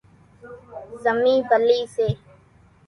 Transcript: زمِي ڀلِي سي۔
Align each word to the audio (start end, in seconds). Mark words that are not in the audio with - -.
زمِي 1.03 1.33
ڀلِي 1.49 1.79
سي۔ 1.93 2.07